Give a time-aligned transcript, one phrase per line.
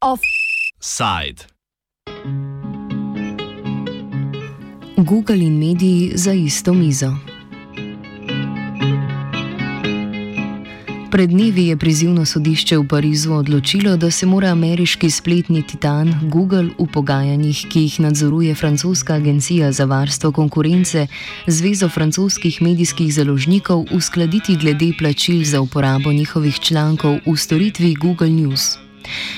[0.00, 1.46] Offside.
[4.96, 7.16] Google in mediji za isto mizo.
[11.10, 16.70] Pred dnevi je prizivno sodišče v Parizu odločilo, da se mora ameriški spletni titan Google
[16.78, 21.06] v pogajanjih, ki jih nadzoruje francoska agencija za varstvo konkurence,
[21.46, 28.78] Zvezo francoskih medijskih založnikov, uskladiti glede plačil za uporabo njihovih člankov v storitvi Google News.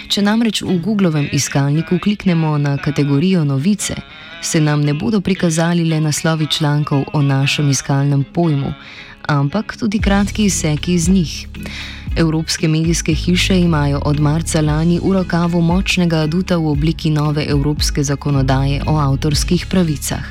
[0.08, 3.96] Če namreč v Googlovem iskalniku kliknemo na kategorijo novice,
[4.42, 8.74] se nam ne bodo prikazali le naslovi člankov o našem iskalnem pojmu,
[9.28, 11.48] ampak tudi kratki izseki iz njih.
[12.16, 18.04] Evropske medijske hiše imajo od marca lani v rokavu močnega aduta v obliki nove evropske
[18.04, 20.24] zakonodaje o avtorskih pravicah.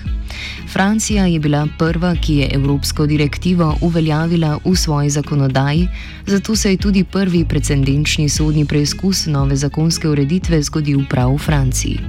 [0.74, 5.88] Francija je bila prva, ki je evropsko direktivo uveljavila v svoji zakonodaji,
[6.28, 12.00] zato se je tudi prvi precedenčni sodni preizkus nove zakonske ureditve zgodil prav v Franciji.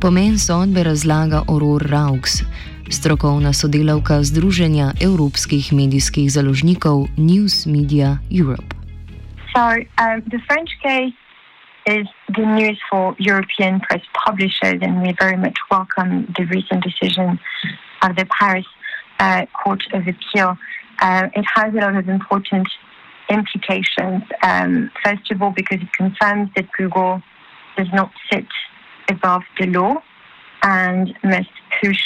[0.00, 2.42] Pomen sodbe razlaga Aurore Raux,
[2.90, 8.74] strokovna sodelavka Združenja evropskih medijskih založnikov News Media Europe.
[9.54, 9.62] So,
[10.02, 11.16] um, the French case
[11.86, 17.38] is the news for European press publishers, and we very much welcome the recent decision
[18.02, 18.66] of the Paris
[19.18, 20.56] uh, Court of Appeal.
[21.00, 22.68] Uh, it has a lot of important
[23.30, 24.22] implications.
[24.42, 27.22] Um, first of all, because it confirms that Google
[27.76, 28.46] does not sit
[29.08, 30.02] above the law
[30.62, 32.02] and must push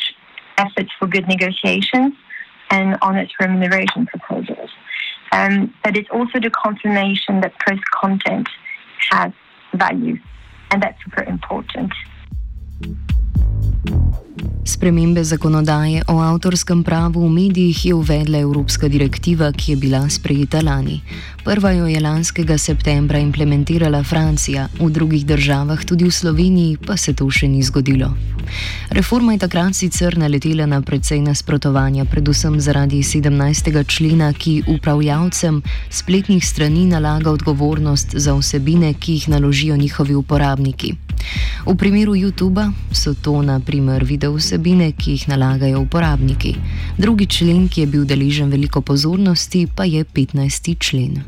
[0.64, 2.12] efforts for good negotiations
[2.70, 4.70] and honest remuneration proposals.
[5.32, 8.48] Um, but it's also the confirmation that press content
[9.10, 9.32] has
[9.74, 10.18] value,
[10.70, 11.92] and that's super important.
[14.64, 20.60] Spremembe zakonodaje o avtorskem pravu v medijih je uvedla Evropska direktiva, ki je bila sprejeta
[20.64, 21.00] lani.
[21.44, 27.12] Prva jo je lanskega septembra implementirala Francija, v drugih državah, tudi v Sloveniji, pa se
[27.12, 28.14] to še ni zgodilo.
[28.90, 33.84] Reforma je takrat sicer naletela na precej nasprotovanja, predvsem zaradi 17.
[33.86, 40.94] člena, ki upravljavcem spletnih strani nalaga odgovornost za vsebine, ki jih naložijo njihovi uporabniki.
[41.66, 46.54] V primeru YouTube so to naprimer video vsebine, ki jih nalagajo uporabniki.
[46.98, 50.78] Drugi člen, ki je bil deležen veliko pozornosti, pa je 15.
[50.78, 51.22] člen.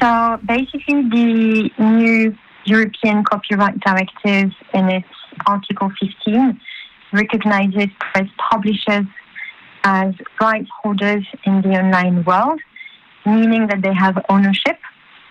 [0.00, 1.26] So basically, the
[1.78, 2.34] new
[2.64, 6.60] European Copyright Directive in its Article 15
[7.12, 9.06] recognizes press publishers
[9.84, 12.60] as rights holders in the online world,
[13.26, 14.78] meaning that they have ownership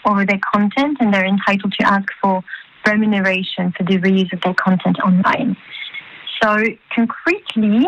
[0.05, 2.43] over their content and they're entitled to ask for
[2.85, 5.55] remuneration for the reuse of their content online.
[6.41, 6.57] So,
[6.93, 7.87] concretely,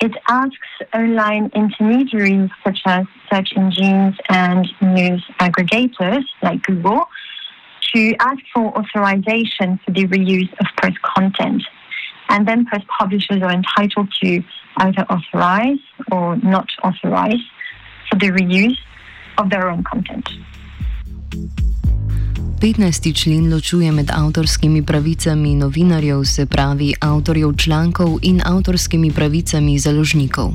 [0.00, 0.56] it asks
[0.94, 7.08] online intermediaries such as search engines and news aggregators like Google
[7.94, 11.62] to ask for authorization for the reuse of press content.
[12.28, 14.42] And then press publishers are entitled to
[14.78, 15.82] either authorize
[16.12, 17.44] or not authorize
[18.10, 18.78] for the reuse
[19.38, 20.28] of their own content.
[22.60, 23.14] 15.
[23.14, 30.50] člen ločuje med avtorskimi pravicami novinarjev, se pravi avtorjev člankov, in avtorskimi pravicami založnikov.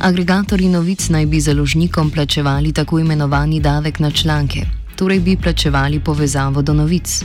[0.00, 4.64] Agregatorji novic naj bi založnikom plačevali tako imenovani davek na članke,
[4.96, 7.24] torej bi plačevali povezavo do novic.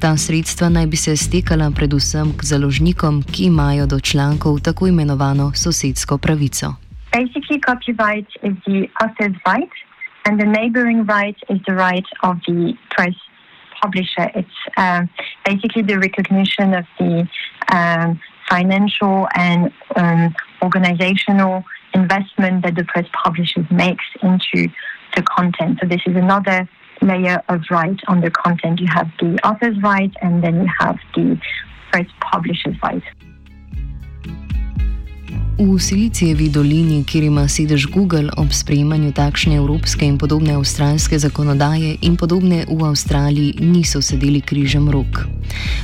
[0.00, 5.52] Ta sredstva naj bi se stekala predvsem k založnikom, ki imajo do člankov tako imenovano
[5.54, 6.74] sosedsko pravico.
[7.12, 9.72] Basically, copyright is the author's right.
[10.28, 13.14] and the neighboring right is the right of the press
[13.80, 14.30] publisher.
[14.34, 15.06] It's uh,
[15.44, 17.26] basically the recognition of the
[17.72, 18.20] um,
[18.50, 24.68] financial and um, organizational investment that the press publisher makes into
[25.16, 25.78] the content.
[25.80, 26.68] So this is another
[27.02, 28.80] layer of right on the content.
[28.80, 31.38] You have the author's right, and then you have the
[31.92, 33.02] first publisher's right.
[35.58, 41.96] V Silicijevi dolini, kjer ima sedež Google ob sprejemanju takšne evropske in podobne avstralske zakonodaje
[42.06, 45.26] in podobne v Avstraliji, niso sedeli križem rok.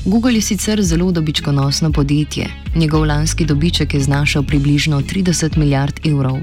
[0.05, 6.38] Google je sicer zelo dobičkonosno podjetje, njegov lanski dobiček je znašal približno 30 milijard evrov.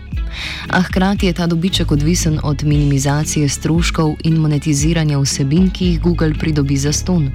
[0.68, 6.33] A hkrati je ta dobiček odvisen od minimizacije stroškov in monetiziranja vsebin, ki jih Google
[6.33, 7.31] pridobi za ston.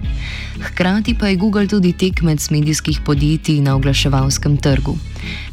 [0.60, 4.98] Hkrati pa je Google tudi tekmec medijskih podjetij na oglaševalskem trgu.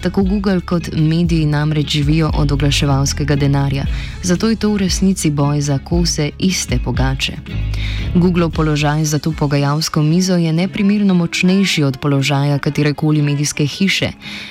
[0.02, 3.86] Tako Google kot mediji namreč živijo od oglaševalskega denarja,
[4.24, 7.34] zato je to v resnici boj za kose iste pogače.
[8.16, 14.10] Google položaj za to pogajalsko mizo je neprimerno močnejši od položaja katerekoli medijske hiše.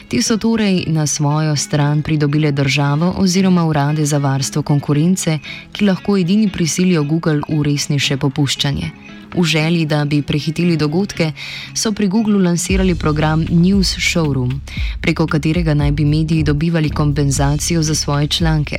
[0.09, 5.39] Ti so torej na svojo stran pridobile državo oziroma urade za varstvo konkurence,
[5.73, 8.91] ki lahko edini prisilijo Google v resnejše popuščanje.
[9.37, 11.33] V želji, da bi prehitili dogodke,
[11.75, 14.61] so pri Googlu lansirali program News Showroom,
[15.01, 18.77] preko katerega naj bi mediji dobivali kompenzacijo za svoje članke.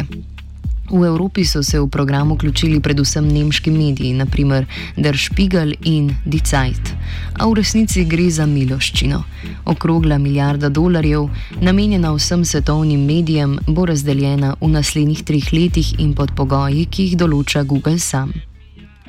[0.93, 4.65] V Evropi so se v program vključili predvsem nemški mediji, naprimer
[4.97, 6.93] Der Spiegel in Die Zeit.
[7.39, 9.23] A v resnici gre za miloščino.
[9.65, 11.29] Okrogla milijarda dolarjev,
[11.61, 17.17] namenjena vsem svetovnim medijem, bo razdeljena v naslednjih treh letih in pod pogoji, ki jih
[17.17, 18.33] določa Google sam.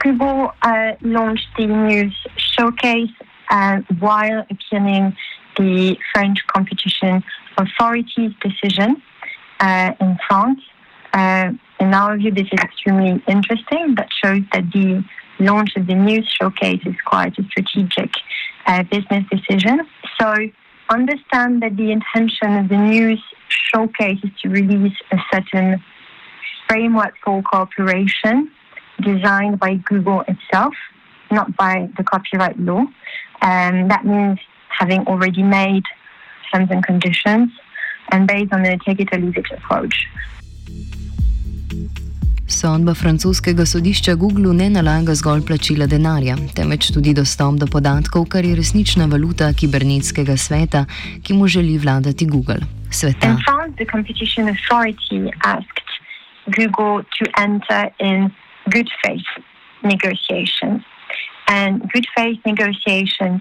[0.01, 3.13] Google uh, launched the news showcase
[3.51, 5.13] uh, while appealing
[5.57, 7.23] the French competition
[7.57, 9.03] authorities decision
[9.61, 10.61] uh, in France.
[11.13, 13.95] Uh, in our view, this is extremely interesting.
[13.97, 15.05] That shows that the
[15.39, 18.11] launch of the news showcase is quite a strategic
[18.67, 19.81] uh, business decision.
[20.21, 20.35] So
[20.89, 25.83] understand that the intention of the news showcase is to release a certain
[26.69, 28.51] framework for cooperation
[29.01, 30.75] designed by Google itself,
[31.31, 32.85] not by the copyright law.
[33.43, 35.85] And that means having already made
[36.55, 37.51] terms and conditions
[38.13, 39.97] and based on a take it or leave it approach.
[42.47, 48.45] Sodba francoskega sodišča Google ne nalaga zgolj plačila denarja, temveč tudi dostop do podatkov, kar
[48.45, 50.85] je resnična valuta kibernetskega sveta,
[51.25, 52.61] ki mu želi vladati Google.
[52.91, 53.33] Sveta.
[53.33, 55.89] In France, the competition authority asked
[56.47, 58.31] Google to enter in
[58.71, 59.31] good faith
[59.83, 60.85] negotiations.
[61.49, 63.41] And good faith negotiations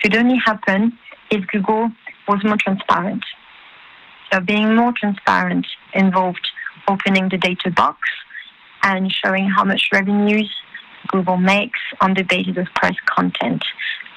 [0.00, 0.92] could only happen
[1.30, 1.90] if Google
[2.28, 3.24] was more transparent.
[4.32, 6.48] So being more transparent involved
[6.88, 7.98] opening the data box
[8.82, 10.52] and showing how much revenues
[11.08, 13.64] Google makes on the basis of press content.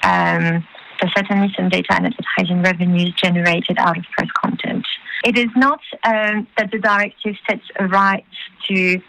[0.02, 0.66] Um,
[1.00, 4.86] there's certainly some data and advertising revenues generated out of press content.
[5.24, 8.24] It is not um, that the directive sets a right
[8.68, 9.00] to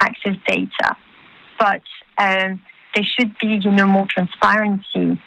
[0.00, 0.96] access data.
[1.58, 1.82] But
[2.18, 2.60] um,
[2.94, 5.20] there should be, you know, more transparency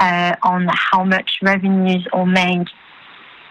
[0.00, 2.68] uh, on how much revenues are made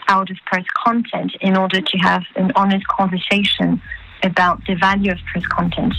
[0.08, 3.82] out of press content in order to have an honest conversation
[4.24, 5.94] about the value of press content.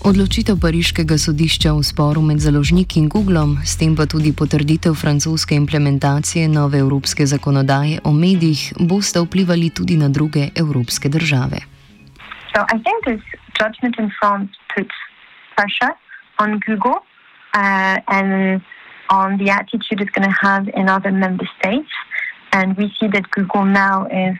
[0.00, 5.52] Odločitev Pariškega sodišča v sporu med založniki in Googlom, s tem pa tudi potrditev francoske
[5.52, 11.60] implementacije nove evropske zakonodaje o medijih, boste vplivali tudi na druge evropske države.
[12.56, 13.20] So I think this
[13.60, 14.96] judgment in France puts
[15.54, 15.92] pressure
[16.40, 17.04] on Google
[17.54, 18.62] uh, and
[19.08, 21.90] on the attitude it's going to have in other member states.
[22.52, 24.36] And we see that Google now is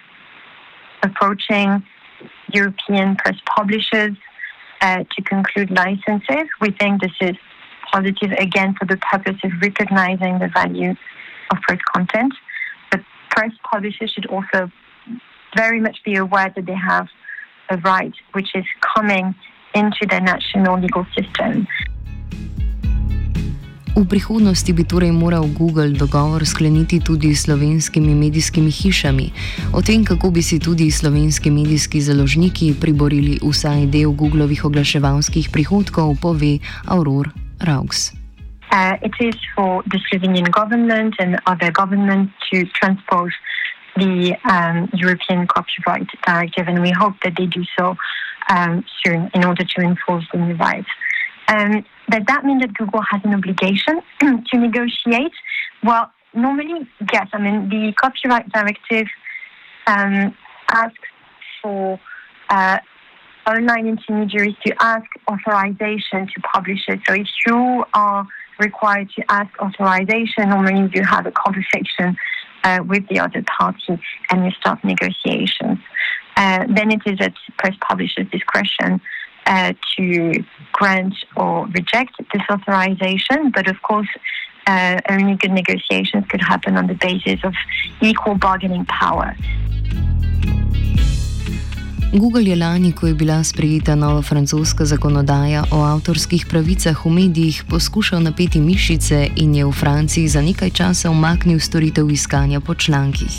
[1.03, 1.83] approaching
[2.53, 4.17] European press publishers
[4.81, 6.49] uh, to conclude licenses.
[6.61, 7.37] We think this is
[7.93, 10.95] positive again for the purpose of recognizing the value
[11.51, 12.33] of press content.
[12.91, 14.71] But press publishers should also
[15.57, 17.09] very much be aware that they have
[17.71, 18.65] a right which is
[18.97, 19.35] coming
[19.75, 21.67] into their national legal system.
[24.01, 29.27] V prihodnosti bi torej moral Google dogovor skleniti tudi s slovenskimi medijskimi hišami.
[29.77, 36.17] O tem, kako bi si tudi slovenski medijski založniki priborili vsaj del Googlovih oglaševalskih prihodkov,
[36.17, 37.29] pove Auror
[37.61, 38.17] Raugs.
[38.73, 43.37] Uh, it is for the Slovenian government and other governments to transpose
[44.01, 48.01] the um, European Copyright Directive, and we hope that they do so
[48.49, 50.89] um, soon in order to enforce the new rights.
[51.53, 55.33] Um, does that mean that Google has an obligation to negotiate?
[55.83, 57.29] Well, normally, yes.
[57.33, 59.07] I mean, the Copyright Directive
[59.87, 60.35] um,
[60.69, 60.99] asks
[61.63, 62.01] for
[62.49, 62.79] uh,
[63.47, 66.99] online intermediaries to ask authorization to publishers.
[67.07, 68.27] So if you are
[68.59, 72.17] required to ask authorization, normally you have a conversation
[72.65, 73.99] uh, with the other party
[74.31, 75.79] and you start negotiations.
[76.37, 79.01] Uh, then it is at press publisher's discretion
[79.47, 83.51] uh, to grant or reject this authorization.
[83.51, 84.09] But of course,
[84.67, 87.55] uh, only good negotiations could happen on the basis of
[88.01, 89.35] equal bargaining power.
[92.13, 97.63] Google je lani, ko je bila sprejeta nova francoska zakonodaja o avtorskih pravicah v medijih,
[97.71, 103.31] poskušal napeti mišice in je v Franciji za nekaj časa umaknil storitev iskanja po člankih.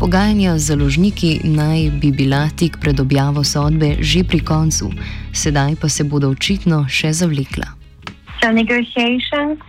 [0.00, 4.88] Pogajanja z založniki naj bi bila tik pred objavo sodbe že pri koncu,
[5.32, 7.76] sedaj pa se bodo očitno še zavlekla.
[8.40, 9.60] So negotiations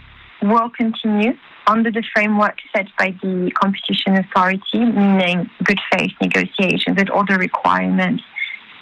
[0.41, 1.35] will continue
[1.67, 7.37] under the framework set by the competition authority, meaning good faith negotiations with all the
[7.37, 8.23] requirements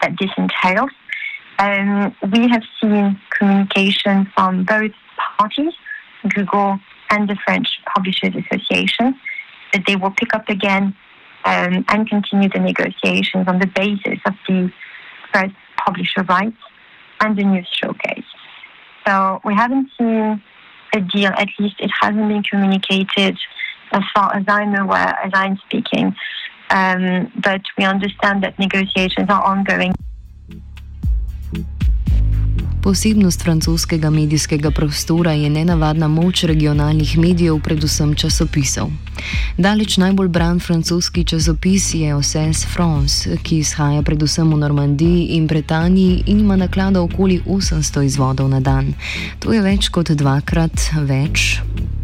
[0.02, 0.90] that this entails.
[1.60, 4.92] Um, we have seen communication from both
[5.38, 5.74] parties,
[6.28, 9.20] Google and the French Publishers Association,
[9.74, 10.96] that they will pick up again
[11.46, 14.72] um, and continue the negotiations on the basis of the
[15.34, 16.58] first publisher rights
[17.20, 18.26] and the news showcase.
[19.06, 20.42] So we haven't seen
[20.94, 23.38] a deal, at least it hasn't been communicated
[23.92, 26.16] as far as I'm aware, as I'm speaking.
[26.70, 29.94] Um, but we understand that negotiations are ongoing.
[32.82, 38.90] Posebnost francoskega medijskega prostora je nenavadna moč regionalnih medijev, predvsem časopisov.
[39.58, 46.24] Daleč najbolj bran francoski časopis je Osses France, ki izhaja predvsem v Normandiji in Britaniji
[46.26, 48.94] in ima naklada okoli 800 izvodov na dan.
[49.40, 51.62] To je več kot dvakrat več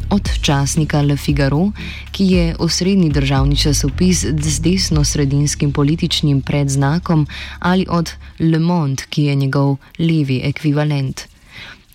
[0.09, 1.71] od časnika Le Figaro,
[2.11, 7.27] ki je osrednji državni časopis z desno-sredinskim političnim predznakom,
[7.59, 11.36] ali od Le Monde, ki je njegov levi ekvivalent.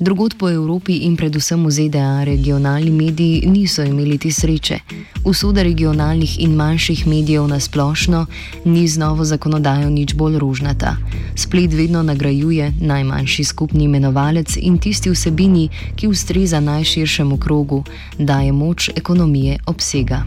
[0.03, 4.79] Drugod po Evropi in predvsem v ZDA regionalni mediji niso imeli te sreče.
[5.25, 8.27] Usoda regionalnih in manjših medijev na splošno
[8.65, 10.97] ni z novo zakonodajo nič bolj rožnata.
[11.39, 17.85] Splet vedno nagrajuje najmanjši skupni imenovalec in tisti vsebini, ki ustreza najširšemu krogu,
[18.19, 20.27] daje moč ekonomije obsega.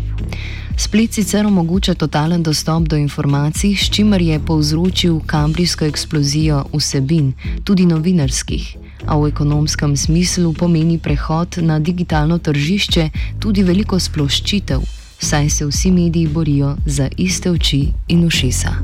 [0.78, 7.86] Splet sicer omogoča totalen dostop do informacij, s čimer je povzročil kambrijsko eksplozijo vsebin, tudi
[7.86, 13.10] novinarskih a v ekonomskem smislu pomeni prehod na digitalno tržišče
[13.40, 14.82] tudi veliko sploščitev,
[15.20, 18.76] saj se vsi mediji borijo za iste oči in ušesa.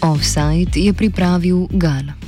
[0.00, 2.27] Offside je pripravil Gal.